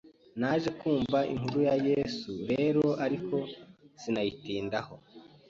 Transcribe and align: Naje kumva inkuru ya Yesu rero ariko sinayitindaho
Naje 0.39 0.69
kumva 0.79 1.19
inkuru 1.33 1.59
ya 1.67 1.75
Yesu 1.87 2.31
rero 2.51 2.85
ariko 3.05 3.35
sinayitindaho 4.01 4.93